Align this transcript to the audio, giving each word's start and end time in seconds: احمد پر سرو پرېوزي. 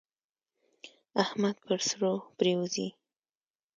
احمد 1.23 1.55
پر 1.65 1.79
سرو 1.87 2.13
پرېوزي. 2.37 2.87